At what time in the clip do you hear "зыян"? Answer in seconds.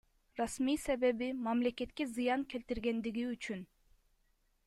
2.13-2.45